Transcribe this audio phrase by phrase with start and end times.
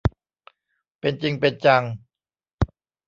[0.99, 1.83] เป็นจริงเป็นจัง